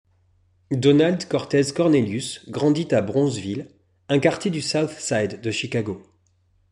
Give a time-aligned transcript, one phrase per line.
[0.73, 3.67] Donald Cortez Cornelius grandit à Bronzeville,
[4.09, 6.01] un quartier du South Side de Chicago.